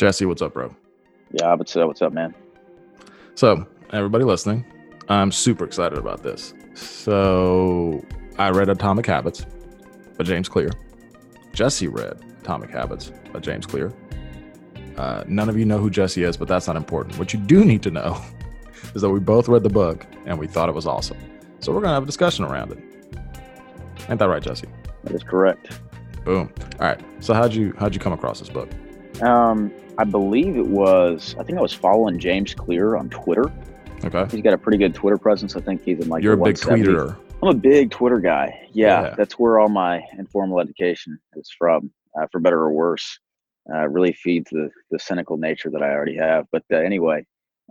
[0.00, 0.74] Jesse, what's up, bro?
[1.30, 1.86] Yeah, what's up?
[1.86, 2.34] What's up, man?
[3.34, 4.64] So, everybody listening,
[5.10, 6.54] I'm super excited about this.
[6.72, 8.02] So,
[8.38, 9.44] I read Atomic Habits
[10.16, 10.70] by James Clear.
[11.52, 13.92] Jesse read Atomic Habits by James Clear.
[14.96, 17.18] Uh, none of you know who Jesse is, but that's not important.
[17.18, 18.18] What you do need to know
[18.94, 21.18] is that we both read the book and we thought it was awesome.
[21.58, 22.78] So, we're going to have a discussion around it.
[24.08, 24.66] Ain't that right, Jesse?
[25.04, 25.78] That is correct.
[26.24, 26.50] Boom.
[26.80, 27.00] All right.
[27.22, 28.70] So, how'd you how'd you come across this book?
[29.22, 31.34] Um, I believe it was.
[31.38, 33.50] I think I was following James Clear on Twitter.
[34.04, 34.26] Okay.
[34.30, 35.56] He's got a pretty good Twitter presence.
[35.56, 36.22] I think he's in like.
[36.22, 36.84] You're a big 170s.
[36.86, 37.16] tweeter.
[37.42, 38.68] I'm a big Twitter guy.
[38.72, 39.14] Yeah, Yeah.
[39.16, 43.18] that's where all my informal education is from, uh, for better or worse.
[43.72, 46.46] Uh, really feeds the the cynical nature that I already have.
[46.50, 47.24] But uh, anyway,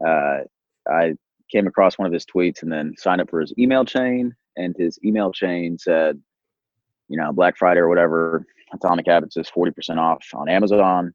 [0.06, 0.40] uh,
[0.88, 1.14] I
[1.52, 4.36] came across one of his tweets and then signed up for his email chain.
[4.56, 6.20] And his email chain said,
[7.08, 11.14] you know, Black Friday or whatever, Atomic Habits is 40% off on Amazon.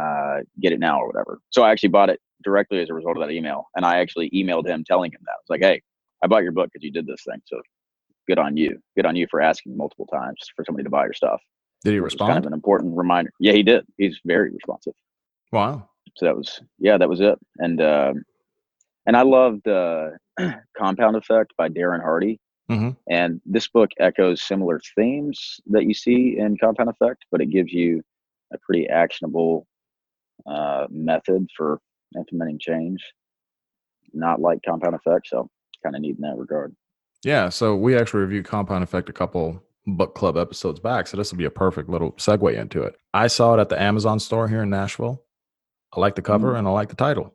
[0.00, 1.38] Uh, get it now or whatever.
[1.50, 3.66] So I actually bought it directly as a result of that email.
[3.76, 5.32] And I actually emailed him telling him that.
[5.32, 5.82] I was like, hey,
[6.24, 7.40] I bought your book because you did this thing.
[7.46, 7.60] So
[8.26, 8.78] good on you.
[8.96, 11.40] Good on you for asking multiple times for somebody to buy your stuff.
[11.84, 12.38] Did he is Kind respond?
[12.38, 13.32] of an important reminder.
[13.38, 13.84] Yeah, he did.
[13.98, 14.94] He's very responsive.
[15.52, 15.88] Wow.
[16.16, 17.38] So that was yeah, that was it.
[17.58, 18.22] And um,
[19.06, 20.10] and I loved uh,
[20.76, 22.38] Compound Effect by Darren Hardy.
[22.70, 22.96] Mhm.
[23.10, 27.72] And this book echoes similar themes that you see in Compound Effect, but it gives
[27.72, 28.00] you
[28.54, 29.66] a pretty actionable
[30.46, 31.80] uh, method for
[32.16, 33.02] implementing change.
[34.12, 35.48] Not like Compound Effect, so
[35.82, 36.74] kind of neat in that regard.
[37.24, 41.30] Yeah, so we actually reviewed Compound Effect a couple book club episodes back, so this
[41.30, 42.96] will be a perfect little segue into it.
[43.14, 45.22] I saw it at the Amazon store here in Nashville.
[45.94, 47.34] I like the cover and I like the title.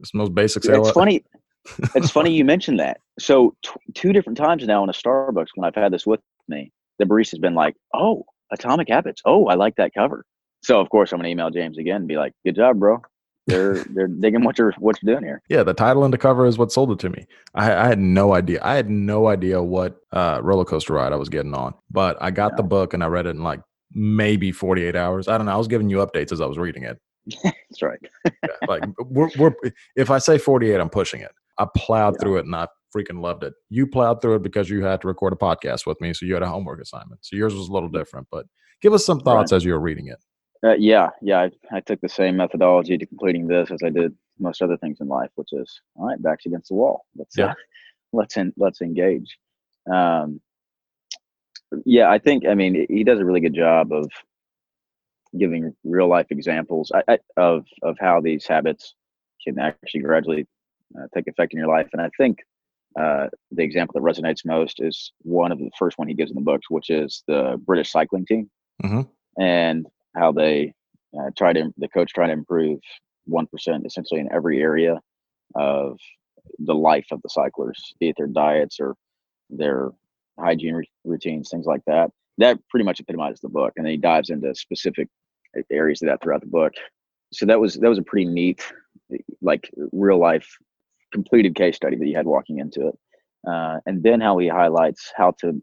[0.00, 1.24] It's the most basic it's funny.
[1.94, 3.00] it's funny you mentioned that.
[3.18, 6.72] So t- two different times now in a Starbucks when I've had this with me,
[6.98, 9.22] the barista's been like, "Oh, Atomic Habits.
[9.24, 10.24] Oh, I like that cover."
[10.66, 13.00] So of course I'm gonna email James again and be like, "Good job, bro.
[13.46, 16.44] They're they're digging what you're what you're doing here." Yeah, the title and the cover
[16.44, 17.24] is what sold it to me.
[17.54, 18.58] I, I had no idea.
[18.64, 22.32] I had no idea what uh, roller coaster ride I was getting on, but I
[22.32, 23.60] got the book and I read it in like
[23.92, 25.28] maybe 48 hours.
[25.28, 25.52] I don't know.
[25.52, 26.98] I was giving you updates as I was reading it.
[27.44, 28.00] That's right.
[28.24, 28.32] Yeah,
[28.66, 29.52] like we're, we're
[29.94, 31.30] if I say 48, I'm pushing it.
[31.58, 32.22] I plowed Yeah.
[32.22, 33.54] through it and I freaking loved it.
[33.70, 36.34] You plowed through it because you had to record a podcast with me, so you
[36.34, 37.24] had a homework assignment.
[37.24, 38.46] So yours was a little different, but
[38.82, 40.18] give us some thoughts as you were reading it.
[40.64, 41.48] Uh, yeah, yeah.
[41.72, 44.98] I, I took the same methodology to completing this as I did most other things
[45.00, 47.04] in life, which is all right, backs against the wall.
[47.16, 47.46] Let's Yeah.
[47.46, 47.54] uh,
[48.12, 49.38] let's in, let's engage.
[49.92, 50.40] Um,
[51.84, 54.10] yeah, I think I mean he does a really good job of
[55.38, 58.94] giving real life examples I, I, of of how these habits
[59.44, 60.46] can actually gradually
[60.98, 61.88] uh, take effect in your life.
[61.92, 62.38] And I think
[62.98, 66.34] uh, the example that resonates most is one of the first one he gives in
[66.36, 68.48] the books, which is the British cycling team
[68.82, 69.08] Mhm.
[69.38, 69.86] and
[70.16, 70.72] how they
[71.18, 72.80] uh, try to the coach try to improve
[73.26, 75.00] one percent essentially in every area
[75.54, 75.98] of
[76.60, 78.94] the life of the cyclers, be it their diets or
[79.50, 79.90] their
[80.38, 82.10] hygiene routines, things like that.
[82.38, 85.08] That pretty much epitomizes the book, and then he dives into specific
[85.70, 86.72] areas of that throughout the book.
[87.32, 88.62] So that was that was a pretty neat,
[89.40, 90.48] like real life,
[91.12, 92.98] completed case study that he had walking into it,
[93.48, 95.60] uh, and then how he highlights how to.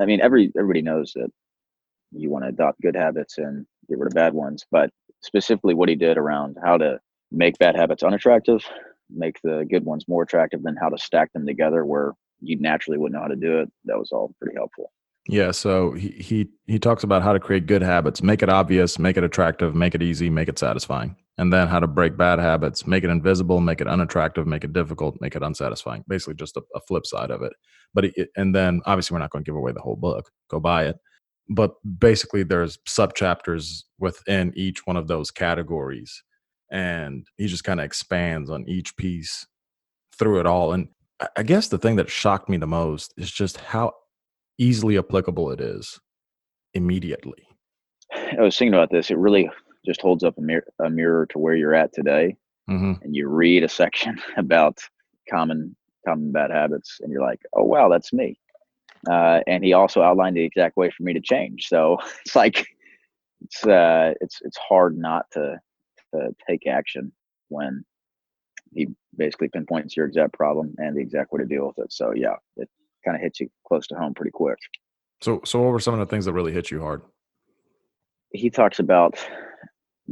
[0.00, 1.30] I mean, every everybody knows that
[2.12, 5.88] you want to adopt good habits and get rid of bad ones, but specifically what
[5.88, 6.98] he did around how to
[7.30, 8.64] make bad habits unattractive,
[9.10, 12.98] make the good ones more attractive, then how to stack them together where you naturally
[12.98, 13.70] wouldn't know how to do it.
[13.84, 14.90] That was all pretty helpful.
[15.28, 18.98] Yeah, so he he he talks about how to create good habits, make it obvious,
[18.98, 22.40] make it attractive, make it easy, make it satisfying, and then how to break bad
[22.40, 26.04] habits, make it invisible, make it unattractive, make it difficult, make it unsatisfying.
[26.08, 27.52] Basically, just a, a flip side of it.
[27.94, 30.28] But it, and then obviously we're not going to give away the whole book.
[30.50, 30.96] Go buy it.
[31.48, 36.22] But basically, there's sub chapters within each one of those categories,
[36.70, 39.46] and he just kind of expands on each piece
[40.18, 40.72] through it all.
[40.72, 40.88] And
[41.36, 43.92] I- guess the thing that shocked me the most is just how
[44.58, 46.00] easily applicable it is
[46.74, 47.46] immediately.
[48.38, 49.10] I was thinking about this.
[49.10, 49.50] It really
[49.84, 52.36] just holds up a, mir- a mirror to where you're at today.
[52.68, 54.78] hmm And you read a section about
[55.30, 58.38] common common bad habits, and you're like, "Oh wow, that's me."
[59.10, 61.68] Uh, and he also outlined the exact way for me to change.
[61.68, 62.66] So it's like
[63.44, 65.58] it's uh, it's it's hard not to
[66.14, 67.12] to take action
[67.48, 67.84] when
[68.74, 71.92] he basically pinpoints your exact problem and the exact way to deal with it.
[71.92, 72.68] So yeah, it
[73.04, 74.58] kind of hits you close to home pretty quick.
[75.20, 77.02] So, so what were some of the things that really hit you hard?
[78.32, 79.18] he talks about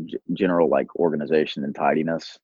[0.05, 2.39] g- general like organization and tidiness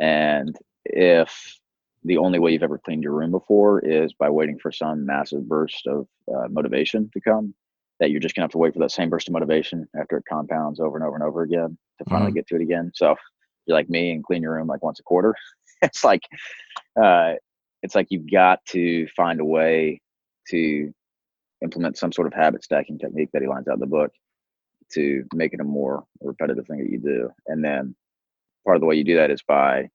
[0.00, 1.58] and if
[2.04, 5.46] the only way you've ever cleaned your room before is by waiting for some massive
[5.48, 7.54] burst of uh, motivation to come
[7.98, 10.24] that you're just gonna have to wait for that same burst of motivation after it
[10.28, 12.34] compounds over and over and over again to finally Mhm.
[12.36, 12.90] get to it again.
[12.94, 13.14] So
[13.66, 15.34] you're like me and clean your room like once a quarter.
[15.82, 16.22] it's like
[17.00, 17.34] uh,
[17.82, 20.00] it's like you've got to find a way
[20.48, 20.92] to
[21.62, 24.10] implement some sort of habit stacking technique that he lines out in the book
[24.92, 27.30] to make it a more repetitive thing that you do.
[27.46, 27.94] And then
[28.64, 29.88] part of the way you do that is by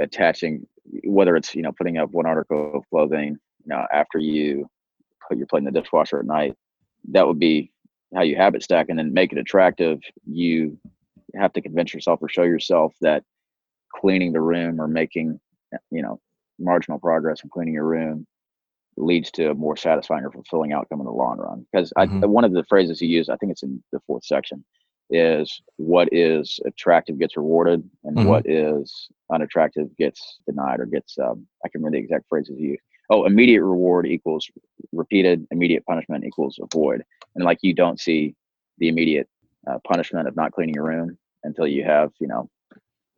[0.00, 0.66] attaching
[1.04, 3.30] whether it's you know putting up one article of clothing
[3.64, 4.68] you know after you
[5.28, 6.54] put your plate in the dishwasher at night
[7.10, 7.70] that would be
[8.14, 10.78] how you habit stack and then make it attractive you
[11.34, 13.24] have to convince yourself or show yourself that
[13.94, 15.38] cleaning the room or making
[15.90, 16.20] you know
[16.58, 18.26] marginal progress in cleaning your room
[18.96, 22.28] leads to a more satisfying or fulfilling outcome in the long run because Mhm.
[22.28, 24.64] one of the phrases he used i think it's in the fourth section
[25.10, 28.26] is what is attractive gets rewarded and Mhm.
[28.26, 32.76] what is unattractive gets denied or gets um, i can remember the exact phrases you
[33.10, 34.50] oh immediate reward equals
[34.92, 37.02] repeated immediate punishment equals avoid
[37.34, 38.34] and like you don't see
[38.78, 39.28] the immediate
[39.68, 42.48] uh, punishment of not cleaning your room until you have you know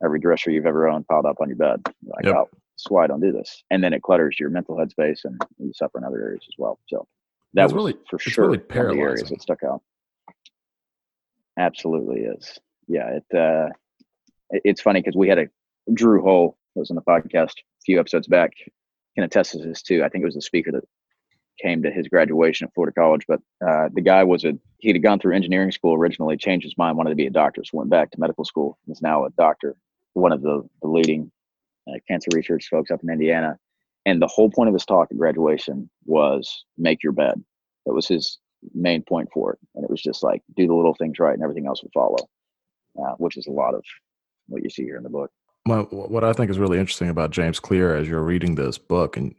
[0.04, 2.34] every dresser you've ever owned piled up on your bed You're like Yep.
[2.36, 5.40] oh that's why i don't do this and then it clutters your mental headspace and
[5.58, 7.06] you suffer in other areas as well so
[7.54, 9.28] that It's was really- for it's sure really one of the areas paralyzing.
[9.36, 9.82] that stuck out
[11.58, 12.58] absolutely is.
[12.88, 13.68] Yeah it uh
[14.50, 15.48] it's funny because we had a
[15.92, 18.52] drew that was on the podcast a few episodes back
[19.14, 20.04] can attest to this too.
[20.04, 20.84] I think it was the speaker that
[21.60, 25.02] came to his graduation at florida college but uh the guy was a he'd had
[25.02, 27.88] gone through engineering school originally changed his mind wanted to be a doctor so went
[27.88, 29.74] back to medical school is now a doctor
[30.16, 31.30] one of the, the leading
[31.88, 33.58] uh, cancer research folks up in indiana.
[34.06, 37.42] And the whole point of his talk at graduation was make your bed.
[37.84, 38.38] That was his
[38.74, 41.42] main point for it and it was just like do the little things right and
[41.42, 42.16] everything else will follow
[42.98, 43.82] uh, which is a lot of
[44.48, 45.30] what you see here in the book
[45.66, 49.16] Well, what I think is really interesting about James Clear as you're reading this book,
[49.16, 49.34] and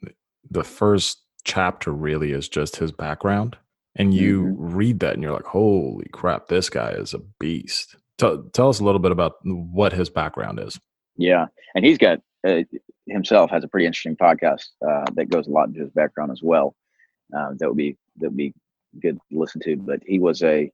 [0.50, 3.58] the first chapter really is just his background,
[3.96, 4.56] and you Mhm.
[4.58, 8.80] read that and you're like, "Holy crap, this guy is a beast." Tell, tell us
[8.82, 10.78] a little bit about what his background is.
[11.16, 12.64] Yeah, and he's got uh,
[13.08, 16.42] himself has a pretty interesting podcast uh, that goes a lot into his background as
[16.44, 16.76] well.
[17.36, 18.54] Uh, that would be that would be
[19.02, 19.76] good to listen to.
[19.76, 20.72] But he was a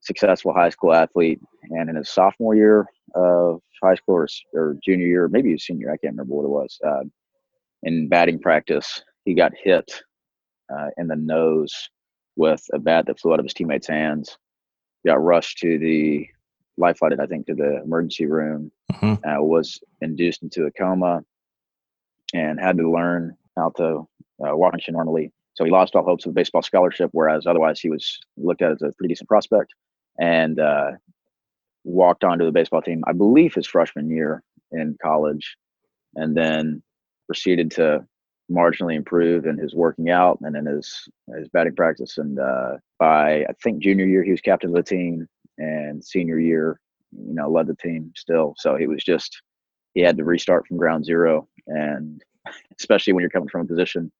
[0.00, 1.40] successful high school athlete,
[1.70, 5.88] and in his sophomore year of high school or, or junior year, maybe his senior,
[5.90, 6.78] I can't remember what it was.
[6.86, 7.04] Uh,
[7.82, 9.90] in batting practice, he got hit
[10.74, 11.72] uh, in the nose
[12.36, 14.36] with a bat that flew out of his teammate's hands.
[15.06, 16.28] Got rushed to the
[16.76, 19.18] life flighted, I think, to the emergency room Mhm.
[19.24, 21.24] uh, was induced into a coma
[22.34, 24.06] and had to learn how to
[24.46, 25.32] uh, walk normally.
[25.60, 28.72] So he lost all hopes of a baseball scholarship, whereas otherwise he was looked at
[28.72, 29.74] as a pretty decent prospect
[30.18, 30.92] and uh,
[31.84, 34.42] walked onto the baseball team, I believe his freshman year
[34.72, 35.58] in college,
[36.14, 36.82] and then
[37.26, 38.06] proceeded to
[38.50, 42.16] marginally improve in his working out and in his his batting practice.
[42.16, 45.28] And uh, by I think junior year, he was captain of the team,
[45.58, 46.80] and senior year,
[47.12, 48.54] you know, led the team still.
[48.56, 49.42] So he was just
[49.92, 52.22] he had to restart from ground zero, and
[52.78, 54.10] especially when you're coming from a position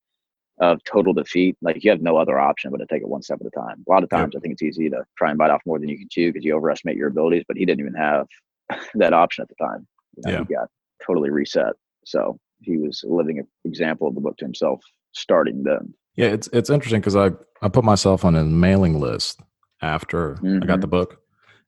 [0.60, 3.38] of total defeat, like you have no other option but to take it one step
[3.40, 3.82] at a time.
[3.88, 4.20] A lot of Yep.
[4.20, 6.30] times, I think it's easy to try and bite off more than you can chew
[6.32, 7.44] because you overestimate your abilities.
[7.48, 8.26] But he didn't even have
[8.94, 9.86] that option at the time.
[10.16, 10.44] You know, Yeah.
[10.46, 10.68] He got
[11.04, 11.72] totally reset.
[12.04, 15.94] So he was a living example of the book to himself starting then.
[16.16, 17.30] Yeah, it's it's interesting because I
[17.62, 19.40] I put myself on a mailing list
[19.80, 21.22] after I got the book,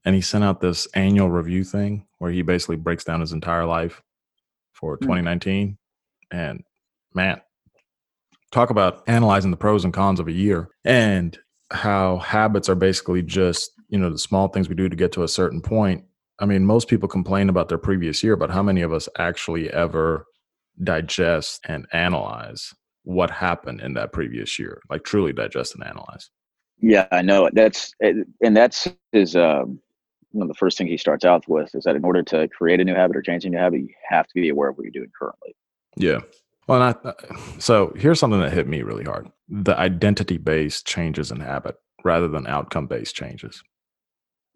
[0.04, 3.64] and he sent out this annual review thing where he basically breaks down his entire
[3.64, 4.02] life
[4.72, 5.04] for Hmm.
[5.04, 5.78] 2019.
[6.30, 6.64] And
[7.14, 7.40] man,
[8.52, 11.38] talk about analyzing the pros and cons of a year and
[11.72, 15.24] how habits are basically just you know the small things we do to get to
[15.24, 16.04] a certain point.
[16.38, 19.70] I mean, most people complain about their previous year, but how many of us actually
[19.70, 20.26] ever
[20.82, 22.72] digest and analyze
[23.04, 24.80] what happened in that previous year?
[24.88, 26.30] Like truly digest and analyze.
[26.80, 27.48] Yeah, I know.
[27.52, 29.78] That's and that's is um,
[30.32, 32.80] one of the first things he starts out with is that in order to create
[32.80, 34.84] a new habit or change a new habit, you have to be aware of what
[34.84, 35.54] you're doing currently.
[35.96, 36.20] Yeah.
[36.68, 37.12] Well, and I,
[37.58, 42.46] so here's something that hit me really hard: the identity-based changes in habit rather than
[42.46, 43.62] outcome-based changes.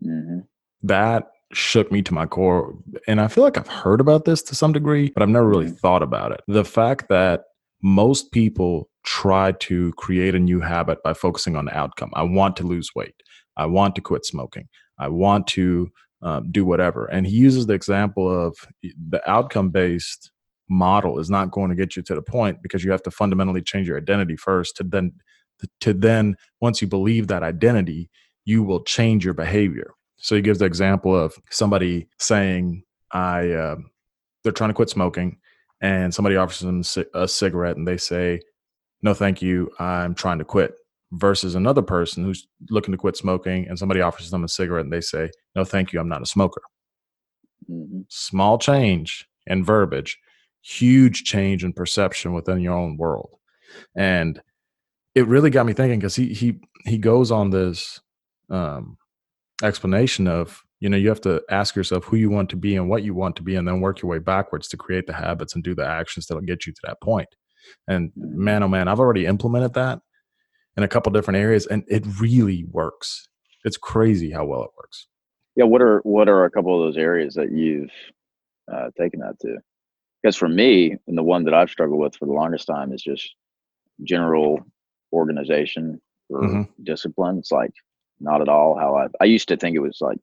[0.03, 0.41] hmm
[0.83, 2.75] That shook me to my core,
[3.07, 5.67] and I feel like I've heard about this to some degree, but I've never really
[5.71, 5.79] Mhm.
[5.79, 6.41] thought about it.
[6.49, 7.45] The fact that
[7.83, 12.11] most people try to create a new habit by focusing on the outcome.
[12.15, 13.15] I want to lose weight.
[13.57, 14.69] I want to quit smoking.
[14.99, 15.91] I want to
[16.23, 17.05] um, do whatever.
[17.07, 20.33] And he uses the example of the outcome based
[20.69, 23.63] model is not going to get you to the point because you have to fundamentally
[23.63, 25.13] change your identity first to then
[25.81, 28.11] to then once you believe that identity
[28.45, 32.83] you will change your behavior so he gives the example of somebody saying
[33.13, 33.77] i uh,
[34.43, 35.39] they're trying to quit smoking
[35.81, 36.83] and somebody offers them
[37.15, 38.41] a cigarette and they say
[39.03, 40.75] no thank you i'm trying to quit
[41.13, 44.93] versus another person who's looking to quit smoking and somebody offers them a cigarette and
[44.93, 46.63] they say, No, thank you, I'm not a smoker.
[47.71, 48.03] Mm-hmm.
[48.09, 50.19] Small change in verbiage,
[50.67, 53.31] huge change in perception within your own world.
[53.97, 54.41] And
[55.15, 58.01] it really got me thinking because he he he goes on this
[58.51, 58.97] um
[59.63, 62.89] explanation of you know you have to ask yourself who you want to be and
[62.89, 65.55] what you want to be and then work your way backwards to create the habits
[65.55, 67.29] and do the actions that'll get you to that point.
[67.89, 68.45] and Mm-hmm.
[68.45, 69.99] man oh man i've already implemented that
[70.77, 73.29] in a couple different areas and it really works
[73.65, 75.07] it's crazy how well it works
[75.57, 75.65] Yeah.
[75.65, 77.91] What are what are a couple of those areas that you've
[78.73, 79.57] uh, taken that to?
[80.23, 83.03] Because for me, and the one that I've struggled with for the longest time is
[83.03, 83.35] just
[84.05, 84.61] general
[85.13, 86.69] organization or Mhm.
[86.83, 87.39] discipline.
[87.39, 87.73] It's like
[88.21, 89.09] not at all how I.
[89.21, 90.19] I used to think it was like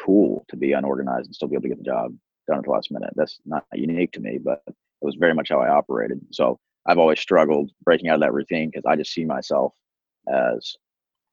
[0.00, 2.16] cool to be unorganized and still be able to get the job
[2.48, 3.12] done at the last minute.
[3.16, 6.20] That's not unique to me, but it was very much how I operated.
[6.32, 9.74] So I've always struggled breaking out of that routine because I just see myself
[10.28, 10.76] as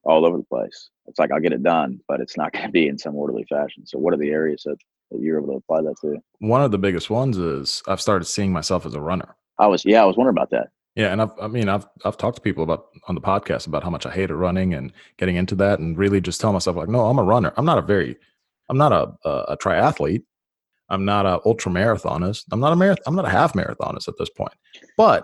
[0.03, 0.89] all over the place.
[1.07, 3.43] It's like I'll get it done, but it's not going to be in some orderly
[3.45, 3.85] fashion.
[3.85, 4.77] So, what are the areas that,
[5.11, 6.17] that you're able to apply that to?
[6.39, 9.85] one of the biggest ones is i've started seeing myself as a runner I was,
[9.85, 10.69] yeah, I was wondering about that.
[10.95, 13.83] Yeah, and I've, I mean, I've I've talked to people about on the podcast about
[13.83, 16.89] how much I hated running and getting into that, and really just tell myself like,
[16.89, 17.53] no, I'm a runner.
[17.55, 18.17] I'm not a very,
[18.67, 20.23] I'm not a a, a triathlete.
[20.89, 22.43] I'm not a ultra marathonist.
[22.51, 23.03] I'm not a marathon.
[23.05, 24.53] I'm not a half marathonist at this point.
[24.97, 25.23] But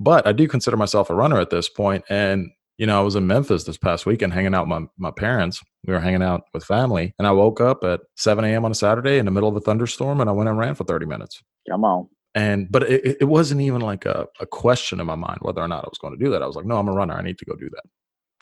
[0.00, 1.70] but I do consider myself a runner at this.
[2.08, 5.10] And you know, I was in Memphis this past weekend hanging out with my my
[5.10, 5.62] parents.
[5.86, 8.64] We were hanging out with family, and I woke up at 7 a.m.
[8.64, 10.84] on a Saturday in the middle of a thunderstorm, and I went and ran for
[10.84, 12.08] 30 minutes Come on.
[12.34, 15.68] and but it, it wasn't even like a, a question in my mind whether or
[15.68, 16.42] not I was going to do that.
[16.42, 17.14] I was like, no, I'm a runner.
[17.14, 17.84] I need to go do that.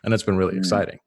[0.05, 0.59] And it's been really Mm.
[0.59, 0.99] exciting.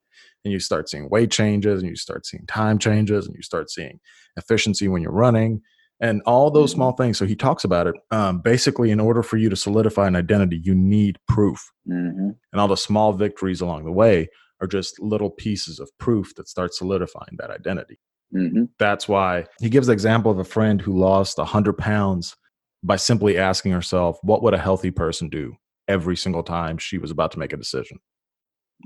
[0.43, 3.69] And you start seeing weight changes and you start seeing time changes and you start
[3.69, 3.99] seeing
[4.37, 5.61] efficiency when you're running
[5.99, 6.75] and all those Mhm.
[6.75, 7.17] small things.
[7.17, 7.95] So he talks about it.
[8.11, 11.71] Um, basically, in order for you to solidify an identity, you need proof.
[11.87, 14.29] hmm And all the small victories along the way
[14.61, 17.97] are just little pieces of proof that start solidifying that identity
[18.31, 22.35] hmm that's why he gives the example of a friend who lost 100 pounds
[22.83, 25.55] by simply asking herself what would a healthy person do
[25.87, 27.97] every single time she was about to make a decision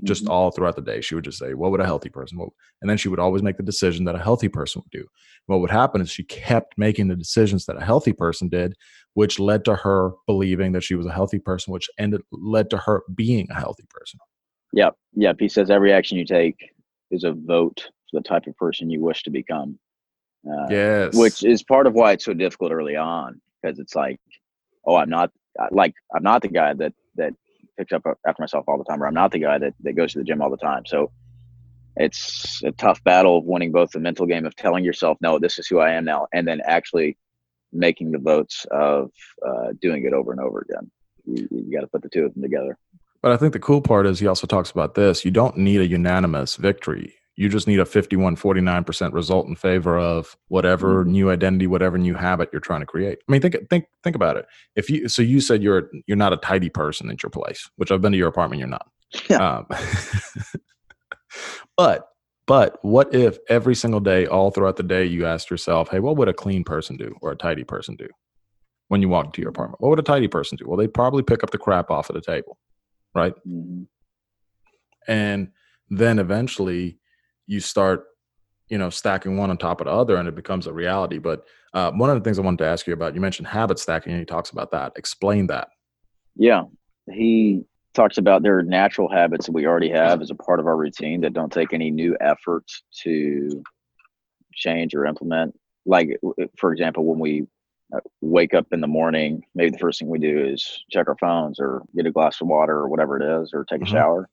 [0.02, 0.30] just Mhm.
[0.30, 2.48] all throughout the day she would just say what would a healthy person what,
[2.82, 5.06] and then she would always make the decision that a healthy person would do
[5.46, 8.74] what would happen is she kept making the decisions that a healthy person did
[9.12, 12.76] which led to her believing that she was a healthy person which ended led to
[12.76, 14.18] her being a healthy person
[14.72, 14.96] Yep.
[15.14, 15.36] Yep.
[15.38, 16.56] He says every action you take
[17.12, 19.78] is a vote for the type of person you wish to become.
[20.44, 24.18] Uh, yes Which is part of why it's so difficult early on because it's like,
[24.84, 25.30] oh, I'm not
[25.70, 27.34] like I'm not the guy that that
[27.76, 30.12] picks up after myself all the time, or I'm not the guy that that goes
[30.12, 30.84] to the gym all the time.
[30.86, 31.10] So
[31.96, 35.58] it's a tough battle of winning both the mental game of telling yourself, no, this
[35.58, 37.16] is who I am now, and then actually
[37.72, 39.10] making the votes of
[39.46, 40.90] uh, doing it over and over again.
[41.24, 42.78] You, you got to put the two of them together.
[43.22, 45.24] But I think the cool part is he also talks about this.
[45.24, 47.14] You don't need a unanimous victory.
[47.36, 51.08] You just need a 51, 49% result in favor of whatever Mhm.
[51.08, 53.18] new identity, whatever new habit you're trying to create.
[53.28, 54.46] I mean, think think think about it.
[54.76, 57.90] If you so you said you're you're not a tidy person at your place, which
[57.90, 58.86] I've been to your apartment, you're not.
[59.28, 59.58] Yeah.
[59.58, 59.66] Um,
[61.76, 62.08] but
[62.46, 66.16] but what if every single day, all throughout the day, you asked yourself, hey, what
[66.16, 68.06] would a clean person do or a tidy person do
[68.88, 69.80] when you walk into your apartment?
[69.80, 70.68] What would a tidy person do?
[70.68, 72.58] Well, they'd probably pick up the crap off of the table,
[73.14, 73.34] right?
[73.46, 73.86] Mhm.
[75.08, 75.48] and
[75.90, 76.98] then eventually
[77.46, 78.06] you start
[78.68, 81.44] you know stacking one on top of the other and it becomes a reality but
[81.74, 84.12] uh, one of the things i wanted to ask you about you mentioned habit stacking
[84.12, 85.68] and he talks about that explain that
[86.36, 86.64] Yeah.
[87.12, 90.66] He talks about there are natural habits that we already have as a part of
[90.66, 92.64] our routine that don't take any new effort
[93.02, 93.62] to
[94.54, 95.54] change or implement.
[95.86, 96.18] Like,
[96.58, 97.46] for example, when we
[97.94, 101.16] uh, wake up in the morning, maybe the first thing we do is check our
[101.20, 103.88] phones or get a glass of water or whatever it is, or take a Mhm.
[103.88, 104.28] shower.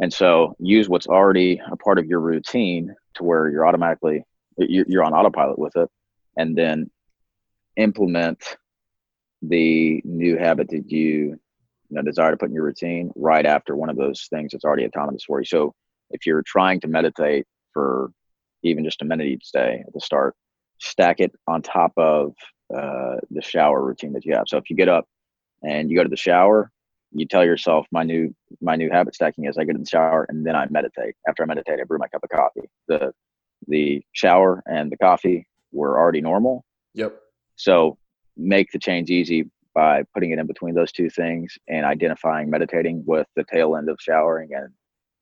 [0.00, 4.24] And so use what's already a part of your routine to where you're automatically,
[4.56, 5.88] you're on autopilot with it.
[6.36, 6.90] And then
[7.76, 8.56] implement
[9.42, 11.38] the new habit that you
[11.90, 14.64] you know desire to put in your routine right after one of those things that's
[14.64, 15.44] already autonomous for you.
[15.44, 15.74] So
[16.10, 18.12] if you're trying to meditate for
[18.62, 20.34] even just a minute each day at the start,
[20.78, 22.34] stack it on top of
[22.74, 24.44] uh, the shower routine that you have.
[24.46, 25.06] So if you get up
[25.62, 26.70] and you go to the shower,
[27.12, 30.26] you tell yourself my new my new habit stacking is I get in the shower
[30.28, 31.14] and then I meditate.
[31.28, 32.68] After I meditate, I brew my cup of coffee.
[32.88, 33.12] The
[33.68, 36.64] the shower and the coffee were already normal.
[36.94, 37.20] yep
[37.56, 37.98] So
[38.36, 43.04] make the change easy by putting it in between those two things and identifying meditating
[43.06, 44.68] with the tail end of showering and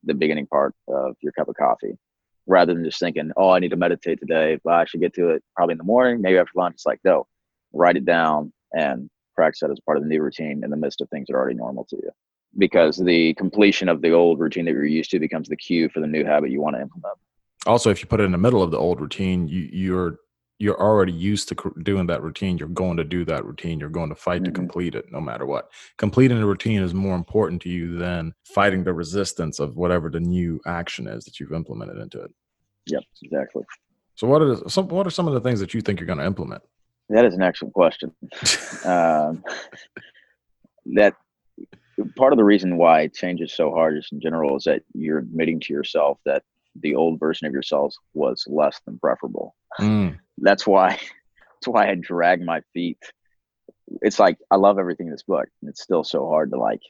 [0.04, 1.98] the beginning part of your cup of coffee
[2.46, 5.30] rather than just thinking, oh, I need to meditate today, but I should get to
[5.30, 6.74] it probably in the morning, maybe after lunch.
[6.74, 7.26] It's like, no,
[7.72, 11.00] write it down and practice that as part of the new routine in the midst
[11.02, 12.10] of things that are already normal to you.
[12.64, 16.00] because the completion of the old routine that you're used to becomes the cue for
[16.04, 17.14] the new habit you want to implement.
[17.72, 20.12] Also, if you put it in the middle of the old routine, you you're
[20.64, 22.58] you're already used to cr- doing that routine.
[22.58, 23.78] You're going to do that routine.
[23.80, 24.54] You're going to fight to Mhm.
[24.62, 25.64] complete it, no matter what.
[26.04, 28.22] Completing the routine is more important to you than
[28.56, 32.30] fighting the resistance of whatever the new action is that you've implemented into it.
[32.94, 33.62] Yep, exactly.
[34.16, 36.12] So, what are the, some what are some of the things that you think you're
[36.12, 36.62] going to implement?
[37.10, 38.12] That is an excellent question.
[38.84, 39.42] um,
[40.86, 41.14] that
[42.16, 45.18] part of the reason why change is so hard just in general is that you're
[45.18, 46.42] admitting to yourself that
[46.80, 49.54] the old version of yourself was less than preferable.
[49.80, 52.98] Mm, That's why that's why I drag my feet.
[54.02, 56.82] It's like I love everything in this book, and it's still so hard to like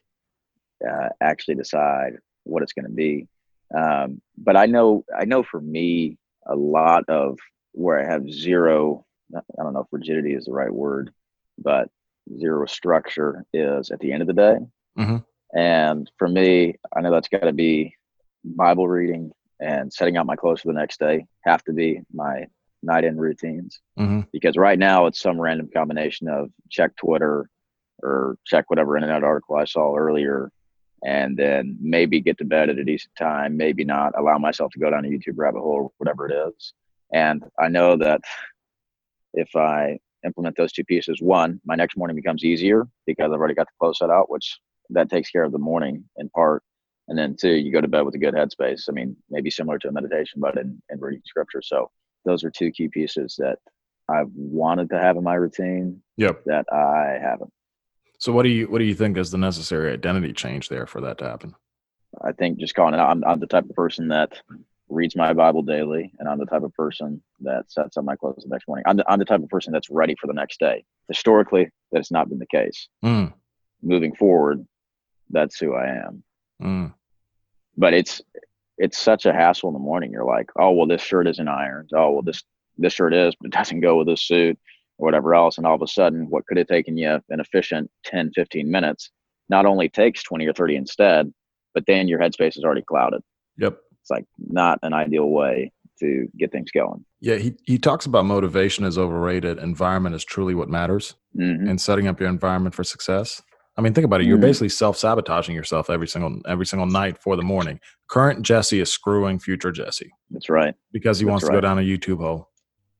[0.87, 3.26] uh, actually decide what it's going to be.
[3.75, 7.38] Um, but I know I know for me, a lot of
[7.72, 9.04] where I have zero.
[9.37, 11.12] I don't know if rigidity is the right word,
[11.58, 11.90] but
[12.38, 14.58] zero structure is at the end of the day.
[14.99, 15.25] Mhm.
[15.54, 17.94] And for me, I know that's got to be
[18.44, 22.47] Bible reading and setting out my clothes for the next day have to be my
[22.82, 27.50] night in routines hmm because right now it's some random combination of check Twitter
[28.02, 30.52] or check whatever internet article I saw earlier
[31.04, 34.78] and then maybe get to bed at a decent time, maybe not allow myself to
[34.78, 36.73] go down a YouTube rabbit hole or whatever it is.
[37.12, 38.20] And I know that
[39.35, 43.54] if I implement those two pieces, one, my next morning becomes easier because I've already
[43.54, 44.58] got the clothes set out, which
[44.90, 46.62] that takes care of the morning in part.
[47.08, 48.85] And then two, you go to bed with a good headspace.
[48.88, 51.62] I mean, maybe similar to a meditation, but in, in reading scripture.
[51.62, 51.90] So
[52.25, 53.58] those are two key pieces that
[54.08, 56.42] I've wanted to have in my routine Yep.
[56.47, 57.52] that I haven't.
[58.18, 61.00] So, what do you what do you think is the necessary identity change there for
[61.02, 61.54] that to happen?
[62.20, 64.40] I think just calling it out, I'm, I'm the type of person that
[64.88, 68.42] reads my Bible daily, and I'm the type of person that sets up my clothes
[68.42, 68.85] the next morning.
[68.87, 70.85] I'm the, I'm the type of person that's ready for the next day.
[71.09, 72.88] Historically, that's not been the case.
[73.04, 73.33] Mm,
[73.83, 74.66] Moving forward,
[75.30, 76.23] that's who I am.
[76.62, 76.95] mm,
[77.76, 78.21] But it's
[78.78, 80.11] it's such a hassle in the morning.
[80.12, 81.90] You're like, oh well, this shirt isn't ironed.
[81.95, 82.42] Oh well, this
[82.76, 84.59] this shirt is, but it doesn't go with this suit
[84.99, 85.59] or whatever else.
[85.59, 89.10] And all of a sudden, what could have taken you an efficient 10, 15 minutes
[89.50, 91.32] not only takes 20 or 30 instead,
[91.75, 93.23] but then your headspace is already clouded.
[93.56, 93.78] yep.
[94.08, 97.04] It's like not an ideal way to get things going.
[97.21, 99.58] Yeah, he, he talks about motivation is overrated.
[99.58, 103.42] Environment is truly what matters hmm and setting up your environment for success.
[103.76, 104.26] I mean, think about it.
[104.26, 104.42] You're Mhm.
[104.42, 107.80] basically self-sabotaging yourself every single every single night for the morning.
[108.08, 110.75] Current Jesse is screwing future Jesse That's right.
[110.92, 112.49] because he That's wants to go down a YouTube hole.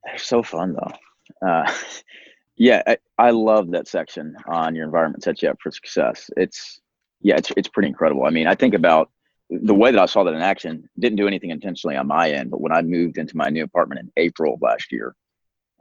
[0.05, 1.49] They're so fun though.
[1.49, 1.73] Uh,
[2.57, 6.29] yeah, I, I love that section on your environment sets you up for success.
[6.37, 6.81] It's
[7.23, 8.25] yeah, it's it's pretty incredible.
[8.25, 9.11] I mean, I think about
[9.51, 10.89] the way that I saw that in action.
[10.99, 14.01] Didn't do anything intentionally on my end, but when I moved into my new apartment
[14.01, 15.15] in April of last year,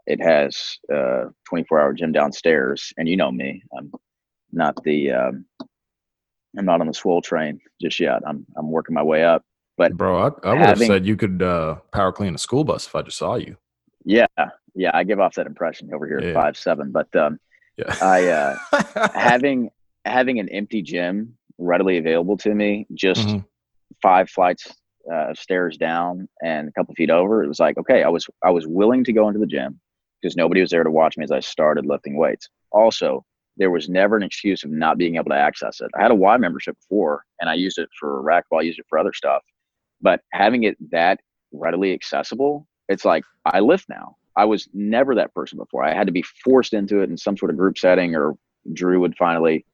[0.05, 3.91] it has a 24 hour gym downstairs, and you know me, I'm
[4.51, 5.45] not the um,
[6.57, 8.21] I'm not on the swole train just yet.
[8.25, 9.43] I'm I'm working my way up.
[9.75, 12.87] But Bro, I, I would have said you could uh, power clean a school bus
[12.87, 13.57] if I just saw you.
[14.05, 14.25] Yeah,
[14.73, 16.29] yeah, I give off that impression over here Yeah.
[16.29, 17.39] at five seven, but um,
[17.75, 17.93] Yeah.
[18.01, 19.69] I uh, having
[20.05, 23.45] having an empty gym readily available to me, just Mhm.
[24.01, 24.75] Five flights
[25.11, 27.43] uh, stairs down and a couple feet over.
[27.43, 29.79] It was like, okay, I was I was willing to go into the gym
[30.21, 32.49] because nobody was there to watch me as I started lifting weights.
[32.71, 33.25] Also,
[33.57, 35.89] there was never an excuse of not being able to access it.
[35.97, 38.85] I had a Y membership before, and I used it for racquetball, I used it
[38.89, 39.43] for other stuff,
[40.01, 41.19] but having it that
[41.51, 44.15] readily accessible, it's like I lift now.
[44.35, 45.83] I was never that person before.
[45.83, 48.37] I had to be forced into it in some sort of group setting, or
[48.73, 49.65] Drew would finally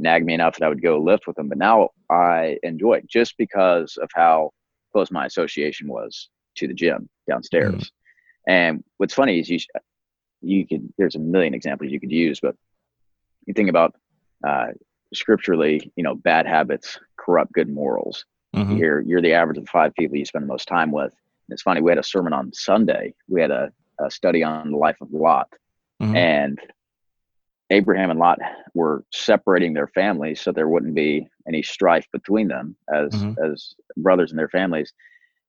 [0.00, 1.48] nag me enough that I would go lift with him.
[1.48, 4.50] But now I enjoy it just because of how
[4.92, 7.92] close my association was to the gym downstairs.
[8.48, 9.58] And what's funny is you
[10.42, 12.56] you could there's a million examples you could use, but
[13.46, 13.94] you think about
[14.46, 14.68] uh,
[15.12, 18.24] scripturally, you know, bad habits corrupt good morals.
[18.56, 18.78] Mhm.
[18.78, 21.12] You're you're the average of the five people you spend the most time with.
[21.12, 21.80] And it's funny.
[21.82, 23.14] We had a sermon on Sunday.
[23.28, 25.48] We had a, a study on the life of Lot,
[26.02, 26.16] Mhm.
[26.16, 26.58] and
[27.70, 28.38] Abraham and Lot
[28.74, 33.38] were separating their families so there wouldn't be any strife between them as Mhm.
[33.38, 34.92] as brothers and their families.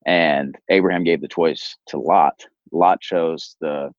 [0.05, 2.45] And Abraham gave the choice to Lot.
[2.71, 3.93] Lot chose the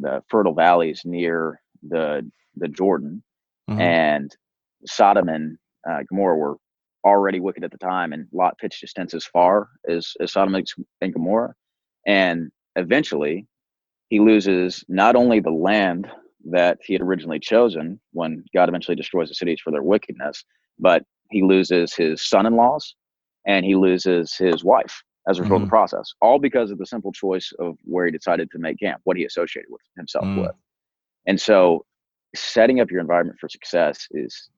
[0.00, 3.22] the fertile valleys near the the Jordan,
[3.70, 3.80] Mhm.
[3.80, 4.36] and
[4.86, 6.56] Sodom and uh, Gomorrah were
[7.04, 10.54] already wicked at the time, and Lot pitched his tents as far as, as Sodom
[10.54, 11.54] and Gomorrah,
[12.06, 13.46] and eventually
[14.08, 16.10] he loses not only the land
[16.50, 20.44] that he had originally chosen when God eventually destroys the cities for their wickedness,
[20.78, 22.94] but he loses his son-in-laws
[23.46, 26.86] and he loses his wife as a result of the process, all because of the
[26.86, 30.42] simple choice of where he decided to make camp, what he associated with himself Mm.
[30.42, 30.54] with.
[31.26, 31.86] And so
[32.34, 34.50] setting up your environment for success is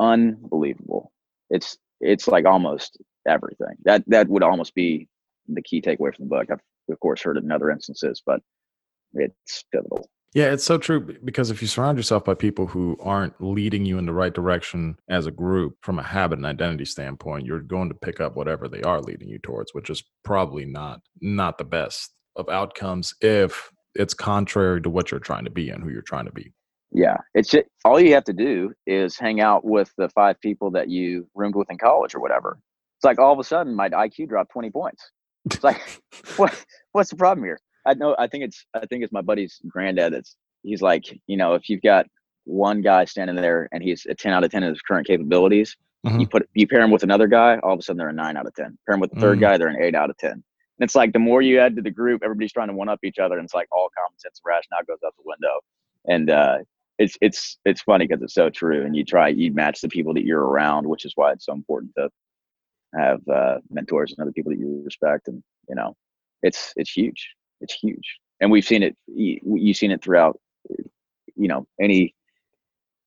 [0.00, 1.12] unbelievable.
[1.50, 3.76] It's it's like almost everything.
[3.84, 5.08] That that would almost be
[5.48, 6.50] the key takeaway from the book.
[6.50, 8.40] I've of course heard it in other instances, but
[9.14, 10.08] it's pivotal.
[10.34, 13.98] Yeah, it's so true because if you surround yourself by people who aren't leading you
[13.98, 17.90] in the right direction as a group from a habit and identity standpoint, you're going
[17.90, 21.64] to pick up whatever they are leading you towards, which is probably not not the
[21.64, 26.00] best of outcomes if it's contrary to what you're trying to be and who you're
[26.00, 26.50] trying to be.
[26.92, 30.70] Yeah, it's just, all you have to do is hang out with the five people
[30.72, 32.58] that you roomed with in college or whatever.
[32.98, 35.10] It's like all of a sudden my IQ dropped 20 points.
[35.44, 36.00] It's like
[36.36, 36.54] what
[36.92, 37.58] what's the problem here?
[37.86, 38.14] I know.
[38.18, 38.64] I think it's.
[38.74, 40.12] I think it's my buddy's granddad.
[40.12, 40.36] That's.
[40.62, 42.06] He's like, you know, if you've got
[42.44, 45.76] one guy standing there and he's a ten out of ten of his current capabilities,
[46.06, 46.20] mm-hmm.
[46.20, 48.36] you put you pair him with another guy, all of a sudden they're a nine
[48.36, 48.78] out of ten.
[48.86, 49.40] Pair him with the 3rd mm-hmm.
[49.40, 50.32] guy, they're an eight out of ten.
[50.32, 50.42] And
[50.78, 53.18] it's like the more you add to the group, everybody's trying to one up each
[53.18, 55.60] other, and it's like all common sense and rationale goes out the window.
[56.06, 56.58] And uh,
[56.98, 58.84] it's it's it's funny because it's so true.
[58.84, 61.52] And you try you match the people that you're around, which is why it's so
[61.52, 62.08] important to
[62.94, 65.28] have uh, mentors and other people that you respect.
[65.28, 65.94] And you know,
[66.42, 68.18] it's it's huge it's huge.
[68.40, 70.38] And we've seen it you've seen it throughout
[71.36, 72.14] you know any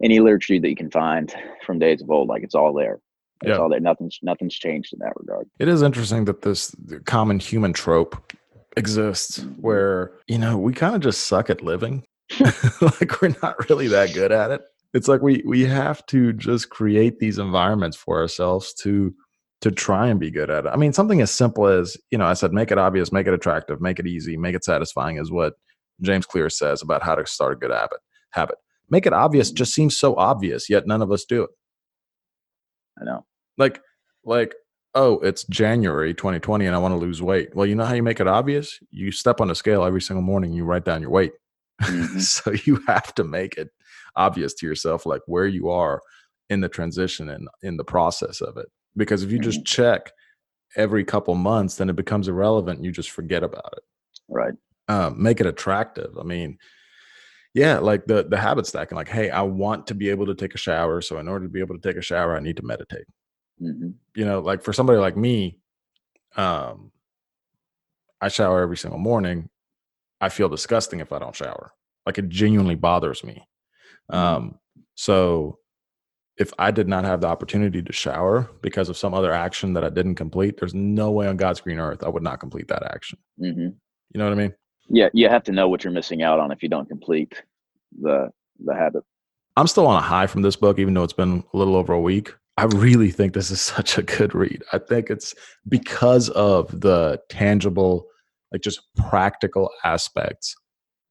[0.04, 1.34] any literature that you can find
[1.66, 3.00] from days of old like it's all there.
[3.42, 3.58] It's yeah.
[3.58, 3.80] all there.
[3.80, 5.48] Nothing's nothing's changed in that regard.
[5.60, 6.74] It is interesting that this
[7.06, 8.34] common human trope
[8.78, 9.62] exists mm-hmm.
[9.62, 12.04] where you know we kind of just suck at living.
[12.82, 14.62] Like we're not really that good at it.
[14.94, 19.14] It's like we we have to just create these environments for ourselves to
[19.66, 20.70] to try and be good at it.
[20.72, 23.34] I mean, something as simple as, you know, I said, make it obvious, make it
[23.34, 25.56] attractive, make it easy, make it satisfying is what
[26.04, 27.98] James Clear says about how to start a good habit.
[28.30, 28.58] Habit.
[28.92, 31.50] Make it obvious just seems so obvious, yet none of us do it.
[33.02, 33.26] I know.
[33.58, 33.82] Like,
[34.24, 34.54] like,
[34.94, 37.56] oh, it's January 2020 and I want to lose weight.
[37.56, 38.78] Well, you know how you make it obvious?
[38.92, 41.32] You step on a scale every single morning, you write down your weight.
[41.82, 42.20] Mm-hmm.
[42.20, 43.70] so you have to make it
[44.16, 46.04] obvious to yourself, like where you are
[46.52, 49.82] in the transition and in the process of it because if you just mm-hmm.
[49.84, 50.12] check
[50.76, 53.84] every couple months then it becomes irrelevant and you just forget about it
[54.30, 54.54] right
[54.88, 56.58] um, make it attractive i mean
[57.54, 60.54] yeah like the the habit stacking like hey i want to be able to take
[60.54, 62.64] a shower so in order to be able to take a shower i need to
[62.64, 63.06] meditate
[63.62, 63.90] mm-hmm.
[64.16, 65.58] you know like for somebody like me
[66.36, 66.92] um
[68.22, 69.50] i shower every single morning
[70.22, 71.72] i feel disgusting if i don't shower
[72.06, 73.48] like it genuinely bothers me
[74.12, 74.20] mm-hmm.
[74.20, 74.60] um
[74.96, 75.58] so
[76.38, 79.84] if I did not have the opportunity to shower because of some other action that
[79.84, 82.84] I didn't complete, there's no way on God's green earth I would not complete that
[82.84, 83.18] action.
[83.42, 83.70] Mm-hmm.
[83.70, 84.54] You know what I mean?
[84.90, 87.42] Yeah, you have to know what you're missing out on if you don't complete
[88.02, 88.30] the
[88.64, 89.04] the habit.
[89.58, 91.94] I'm still on a high from this book, even though it's been a little over
[91.94, 92.34] a week.
[92.58, 94.64] I really think this is such a good read.
[94.74, 95.34] I think it's
[95.68, 98.08] because of the tangible,
[98.52, 100.56] like just practical aspects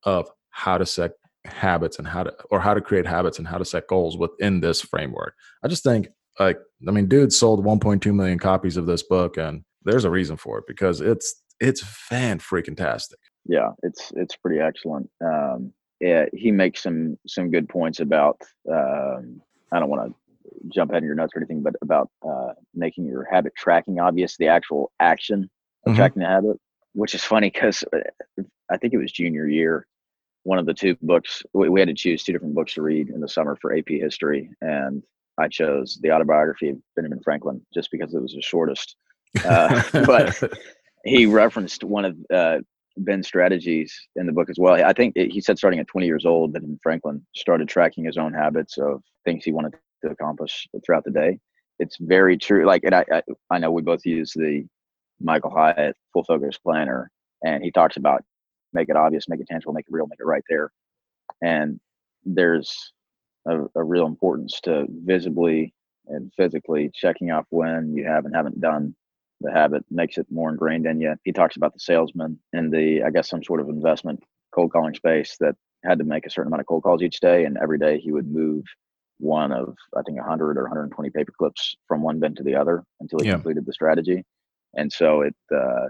[0.05, 1.13] of how to set
[1.45, 4.61] habits and how to or how to create habits and how to set goals within
[4.61, 5.35] this framework.
[5.63, 9.65] I just think like I mean, dude sold 1.2 million copies of this book, and
[9.85, 13.19] there's a reason for it because it's it's fan freaking tastic.
[13.47, 15.09] Yeah, it's it's pretty excellent.
[15.25, 18.41] Um, yeah, he makes some some good points about.
[18.71, 19.41] Um,
[19.73, 23.07] I don't want to jump ahead in your notes or anything, but about uh, making
[23.07, 25.51] your habit tracking obvious, the actual action
[25.87, 25.97] of mm-hmm.
[25.97, 26.59] tracking the habit,
[26.93, 29.87] which is funny because uh, I think it was junior year
[30.45, 33.09] one of the two books we, we had to choose two different books to read
[33.09, 35.03] in the summer for AP history, and
[35.39, 38.97] I chose the autobiography of Benjamin Franklin just because it was the shortest.
[39.45, 40.41] Uh, but
[41.05, 42.59] he referenced one of uh,
[42.99, 44.83] Ben's strategies in the book as well.
[44.85, 48.17] I think it, he said starting at 20 years old, Benjamin Franklin started tracking his
[48.17, 51.39] own habits of things he wanted to accomplish throughout the day.
[51.81, 52.67] It's very true.
[52.67, 54.65] Like, and I, I, I know we both use the
[55.21, 57.11] Michael Hyatt full focus planner,
[57.45, 58.23] and he talks about
[58.75, 60.71] make it obvious, make it tangible, make it real, make it right there.
[61.43, 61.81] And
[62.25, 62.93] there's
[63.47, 65.75] a, a real importance to visibly
[66.07, 68.95] and physically checking off when you have and haven't done
[69.41, 71.15] the habit makes it more ingrained in you.
[71.25, 74.23] He talks about the salesman in the, I guess, some sort of investment
[74.55, 77.45] cold calling space that had to make a certain amount of cold calls each day,
[77.45, 78.65] and every day he would move
[79.19, 82.83] one of I think 100 or 120 paper clips from one bin to the other
[83.01, 83.35] until he yeah.
[83.35, 84.25] completed the strategy.
[84.75, 85.87] And so it uh,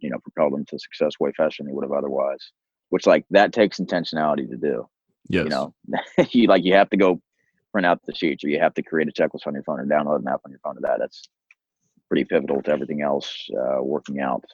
[0.00, 2.52] you know, propel them to success way faster than they would have otherwise.
[2.90, 4.88] Which like that takes intentionality to do.
[5.28, 5.44] Yes.
[5.44, 5.74] You know,
[6.30, 7.20] you like you have to go
[7.72, 9.86] print out the sheets or you have to create a checklist on your phone or
[9.86, 10.98] download an app on your phone to that.
[10.98, 11.28] That's
[12.08, 14.44] pretty pivotal to everything else uh, working out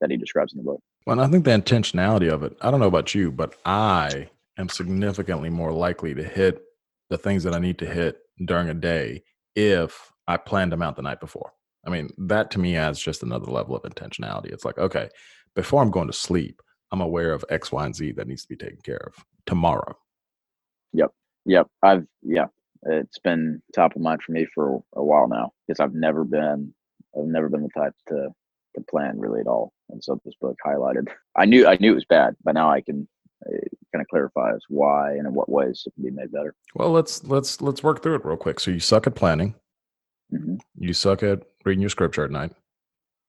[0.00, 0.80] that he describes in the book.
[1.06, 4.28] Well, I think the intentionality of it, I don't know about you, but I
[4.58, 6.62] am significantly more likely to hit
[7.10, 9.22] the things that I need to hit during a day
[9.54, 11.52] if I planned them out the night before.
[11.86, 14.52] I mean, that to me adds just another level of intentionality.
[14.52, 15.08] It's like, okay,
[15.54, 16.60] before I'm going to sleep,
[16.92, 19.96] I'm aware of X, Y, and Z that needs to be taken care of tomorrow.
[20.92, 21.10] Yep.
[21.46, 21.66] Yep.
[21.82, 22.46] I've, yeah,
[22.84, 26.74] it's been top of mind for me for a while now because I've never been
[27.16, 28.28] I've never been the type to
[28.74, 29.72] to plan really at all.
[29.90, 31.08] And so this book highlighted.
[31.36, 33.08] I knew I knew it was bad, but now I can
[33.46, 33.58] uh,
[33.92, 36.54] kind of clarifies why and in what ways it can be made better.
[36.74, 38.60] Well, let's let's let's work through it real quick.
[38.60, 39.54] So you suck at planning.
[40.32, 42.52] Hmm You suck at reading your scripture at night.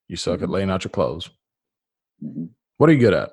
[0.07, 0.53] You suck at Mhm.
[0.53, 1.29] laying out your clothes.
[2.21, 2.45] hmm
[2.77, 3.31] What are you good at?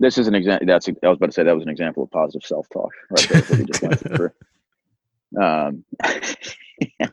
[0.00, 0.66] This is an example.
[0.66, 3.28] That's I was about to say that was an example of positive self talk right
[3.28, 3.40] there.
[3.42, 4.30] what we just went through.
[5.40, 5.84] Um,
[7.02, 7.06] uh,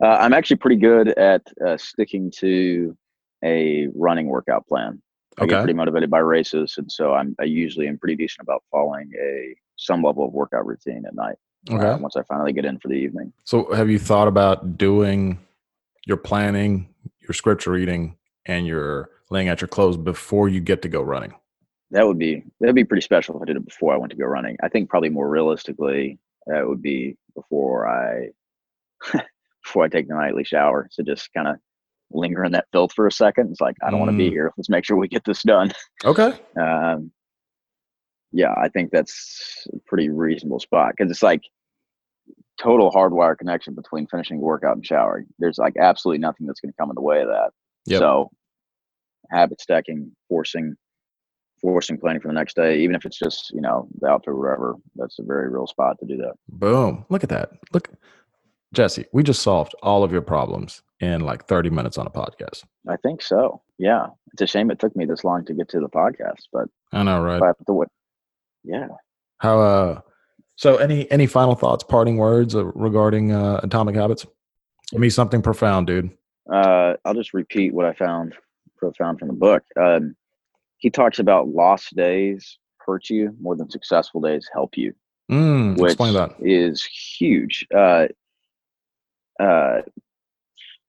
[0.00, 2.96] I'm actually pretty good at uh, sticking to
[3.44, 5.00] a running workout plan.
[5.38, 8.62] I get pretty motivated by races, and so I'm I usually am pretty decent about
[8.70, 11.36] following a some level of workout routine at night.
[11.70, 11.86] Okay.
[11.86, 13.32] Uh, once I finally get in for the evening.
[13.44, 15.38] So have you thought about doing
[16.06, 16.88] your planning,
[17.20, 21.34] your scripture reading, and your laying out your clothes before you get to go running?
[21.90, 24.16] That would be that'd be pretty special if I did it before I went to
[24.18, 24.56] go running.
[24.62, 28.28] I think probably more realistically, that would be before I
[29.64, 30.88] before I take the nightly shower.
[30.90, 31.56] So just kind of
[32.10, 33.50] linger in that filth for a second.
[33.50, 34.32] It's like I don't want to be Mm.
[34.32, 34.52] here.
[34.56, 35.72] Let's make sure we get this done.
[36.04, 36.32] Okay.
[36.60, 37.10] Um,
[38.32, 41.42] yeah, I think that's a pretty reasonable spot because it's like
[42.58, 45.26] total hardwire connection between finishing workout and showering.
[45.38, 47.50] There's like absolutely nothing that's going to come in the way of that.
[47.86, 47.98] Yep.
[47.98, 48.30] So
[49.30, 50.74] habit stacking, forcing,
[51.60, 54.36] forcing planning for the next day, even if it's just you know the outfit or
[54.36, 54.74] whatever.
[54.96, 56.34] That's a very real spot to do that.
[56.48, 57.04] Boom.
[57.08, 57.50] Look at that.
[57.72, 57.90] Look,
[58.74, 62.64] Jesse, we just solved all of your problems in like 30 minutes on a podcast.
[62.88, 63.62] I think so.
[63.78, 66.66] Yeah, it's a shame it took me this long to get to the podcast, but
[66.92, 67.40] I know, right?
[67.40, 67.88] but the what?
[68.64, 68.88] Yeah,
[69.38, 70.00] How uh
[70.58, 74.26] so any any final thoughts, parting words uh, regarding uh atomic habits?
[74.90, 76.10] Give me something profound, dude.
[76.52, 78.34] uh, I'll just repeat what I found
[78.76, 79.62] profound from the book.
[79.80, 80.16] Um,
[80.78, 84.94] he talks about lost days hurt you more than successful days help you,
[85.30, 86.34] Mm, which explain that.
[86.40, 87.66] is huge.
[87.74, 88.06] Uh,
[89.40, 89.82] uh,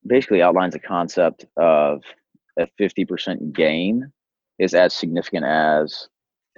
[0.08, 2.02] basically outlines the concept of
[2.58, 4.12] a 50% gain
[4.60, 6.08] is as significant as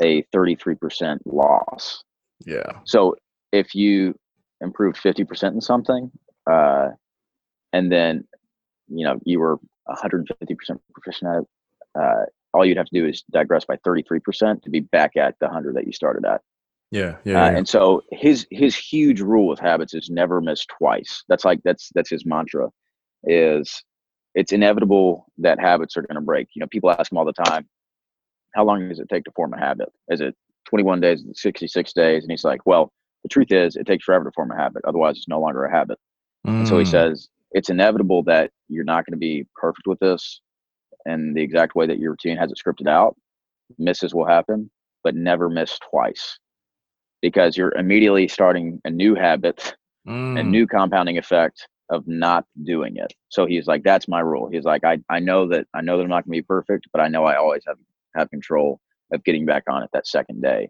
[0.01, 2.03] a 33% loss.
[2.45, 2.79] Yeah.
[2.85, 3.15] So
[3.51, 4.15] if you
[4.61, 6.11] improved 50% in something,
[6.49, 6.89] uh,
[7.73, 8.25] and then,
[8.87, 10.25] you know, you were 150%
[10.93, 11.47] proficient at it,
[11.99, 15.45] uh, all you'd have to do is digress by 33% to be back at the
[15.47, 16.41] 100 that you started at.
[16.91, 17.01] Yeah.
[17.01, 17.51] Uh, Yeah.
[17.51, 17.57] yeah.
[17.57, 21.23] and so his his huge rule with habits is never miss twice.
[21.29, 22.69] That's like that's that's his mantra.
[23.23, 23.81] Is
[24.35, 26.49] it's inevitable that habits are going to break.
[26.53, 27.65] You know, people ask him all the time,
[28.53, 29.89] "How long does it take to form a habit?
[30.09, 31.23] Is it 21 days?
[31.33, 32.91] 66 days?" And he's like, "Well,
[33.23, 34.83] the truth is, it takes forever to form a habit.
[34.85, 35.99] Otherwise, it's no longer a habit."
[36.59, 39.99] And so he Mm, says it's inevitable that you're not going to be perfect with
[39.99, 40.41] this,
[41.05, 43.15] and the exact way that your routine has it scripted out.
[43.77, 44.69] Misses will happen,
[45.03, 46.39] but never miss twice
[47.21, 49.75] because you're immediately starting a new habit,
[50.35, 53.13] a mm, new compounding effect of not doing it.
[53.29, 54.49] So he's like, that's my rule.
[54.51, 57.01] He's like, I, I know that I know that I'm not gonna be perfect, but
[57.01, 57.77] I know I always have
[58.15, 58.79] have control
[59.13, 60.69] of getting back on it that second day,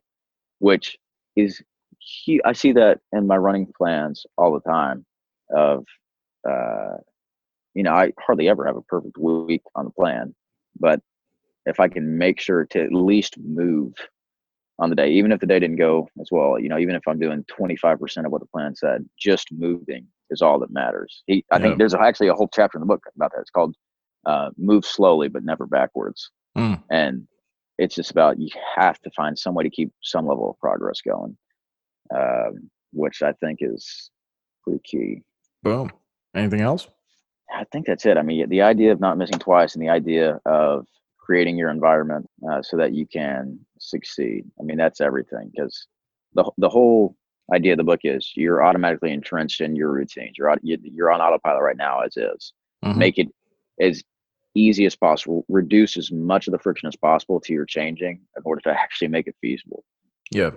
[0.60, 0.98] which
[1.36, 1.62] is
[2.26, 5.06] hu- I see that in my running plans all the time.
[5.56, 5.86] Of
[6.50, 6.98] uh,
[7.74, 10.34] you know, I hardly ever have a perfect week on the plan,
[10.80, 11.02] but
[11.66, 13.94] if I can make sure to at least move
[14.80, 17.04] on the day, even if the day didn't go as well, you know, even if
[17.08, 21.24] I'm doing 25% of what the plan said, just moving is all that matters.
[21.28, 21.62] He, I Yeah.
[21.64, 23.42] think there's actually a whole chapter in the book about that.
[23.42, 23.76] It's called
[24.26, 26.32] uh, Move Slowly, but Never Backwards.
[26.58, 26.82] mm.
[26.90, 27.28] And
[27.82, 31.02] it's just about you have to find some way to keep some level of progress
[31.02, 31.36] going,
[32.16, 34.12] um, which I think is
[34.64, 35.22] pretty key.
[35.64, 35.92] Boom.
[36.36, 36.88] Anything else?
[37.54, 38.18] I think that's it.
[38.18, 40.86] I mean, the idea of not missing twice and the idea of
[41.20, 44.46] creating your environment uh, so that you can succeed.
[44.60, 45.88] I mean, that's everything because
[46.34, 47.16] the the whole
[47.54, 50.34] idea of the book is you're automatically entrenched in your routines.
[50.38, 52.54] You're you- you're on autopilot right now as is.
[52.86, 52.96] Mhm.
[52.98, 53.28] Make it
[53.82, 54.02] as
[54.56, 55.46] easy as possible.
[55.50, 59.08] Reduce as much of the friction as possible to your changing in order to actually
[59.08, 59.84] make it feasible.
[60.32, 60.52] Yeah.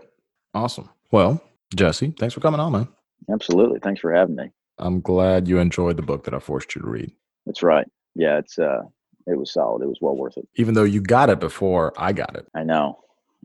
[0.54, 0.88] Awesome.
[1.10, 1.42] Well,
[1.74, 2.88] Jesse, thanks for coming on, man.
[3.30, 3.80] Absolutely.
[3.80, 4.50] Thanks for having me.
[4.78, 7.12] I'm glad you enjoyed the book that I forced you to read.
[7.46, 7.86] That's right.
[8.14, 8.82] Yeah, it's uh,
[9.26, 9.82] it was solid.
[9.82, 10.46] It was well worth it.
[10.56, 12.46] Even though you got it before I got it.
[12.54, 12.98] I know.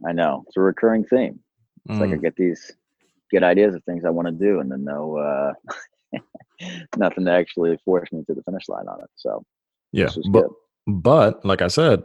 [0.08, 0.44] I know.
[0.48, 1.40] It's a recurring theme.
[1.90, 2.72] It's like I Mm, get these
[3.32, 5.54] good ideas of things I want to do, and then no, uh,
[6.98, 9.10] nothing to actually force me to the finish line on it.
[9.16, 9.44] So
[9.92, 10.10] yeah.
[10.32, 10.52] But good.
[11.04, 12.04] but like I said,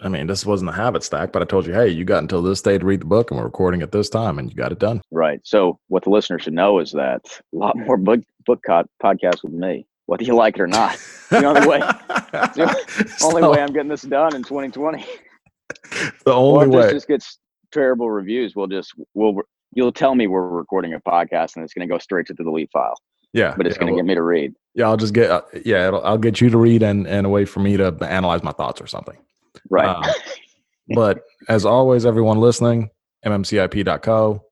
[0.00, 2.42] I mean, this wasn't a habit stack, but I told you, hey, you got until
[2.42, 4.72] this day to read the book and we're recording at this time and you got
[4.72, 5.00] it done.
[5.12, 5.40] Right.
[5.44, 9.44] So what the listener should know is that a lot more book book co- podcasts
[9.44, 10.98] with me, whether you like it or not.
[11.30, 11.78] The only way-
[12.32, 15.04] the Only way I'm getting this done in 2020.
[16.24, 17.38] the Or only if this just gets
[17.70, 19.36] terrible reviews, we'll just we'll
[19.74, 22.42] you'll tell me we're recording a podcast and it's going to go straight to the
[22.44, 22.94] delete file,
[23.32, 24.54] Yeah, but it's yeah, going to well, get me to read.
[24.74, 24.86] yeah.
[24.86, 25.88] I'll just get uh, yeah.
[25.88, 28.52] It'll, I'll get you to read and and a way for me to analyze my
[28.52, 29.16] thoughts or something.
[29.70, 29.88] Right.
[29.88, 30.04] Um,
[30.94, 32.90] but as always, everyone listening,
[33.24, 34.44] mmcip.co,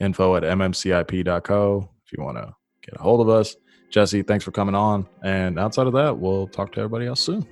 [0.00, 3.56] info at mmcip.co if you want to get a hold of us.
[3.90, 5.06] Jesse, thanks for coming on.
[5.22, 7.46] And outside of that, we'll talk to everybody else soon.